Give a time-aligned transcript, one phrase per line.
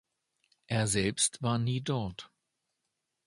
[0.65, 2.31] Er selbst war nie dort.